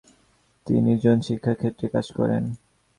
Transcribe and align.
তিনি 0.67 0.91
জন 1.03 1.17
শিক্ষা 1.27 1.53
ক্ষেত্রে 1.55 1.87
কাজ 1.93 2.07
করেন। 2.17 2.43